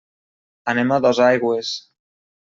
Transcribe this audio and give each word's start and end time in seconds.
Anem 0.71 0.93
a 0.95 0.97
Dosaigües. 1.05 1.75